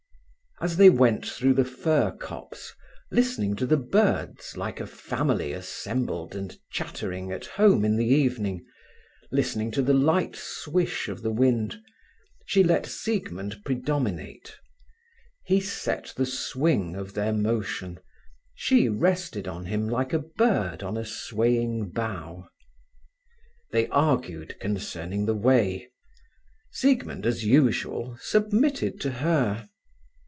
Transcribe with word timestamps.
As 0.61 0.77
they 0.77 0.91
went 0.91 1.25
through 1.25 1.55
the 1.55 1.65
fir 1.65 2.11
copse, 2.11 2.75
listening 3.09 3.55
to 3.55 3.65
the 3.65 3.77
birds 3.77 4.55
like 4.55 4.79
a 4.79 4.85
family 4.85 5.53
assembled 5.53 6.35
and 6.35 6.55
chattering 6.69 7.31
at 7.31 7.47
home 7.47 7.83
in 7.83 7.95
the 7.95 8.05
evening, 8.05 8.63
listening 9.31 9.71
to 9.71 9.81
the 9.81 9.95
light 9.95 10.35
swish 10.35 11.07
of 11.07 11.23
the 11.23 11.31
wind, 11.31 11.81
she 12.45 12.63
let 12.63 12.85
Siegmund 12.85 13.65
predominate; 13.65 14.55
he 15.43 15.59
set 15.59 16.13
the 16.15 16.27
swing 16.27 16.95
of 16.95 17.15
their 17.15 17.33
motion; 17.33 17.99
she 18.53 18.87
rested 18.87 19.47
on 19.47 19.65
him 19.65 19.89
like 19.89 20.13
a 20.13 20.19
bird 20.19 20.83
on 20.83 20.95
a 20.95 21.03
swaying 21.03 21.89
bough. 21.89 22.47
They 23.71 23.87
argued 23.87 24.59
concerning 24.59 25.25
the 25.25 25.33
way. 25.35 25.89
Siegmund, 26.69 27.25
as 27.25 27.43
usual, 27.43 28.15
submitted 28.21 29.01
to 29.01 29.09
her. 29.09 29.67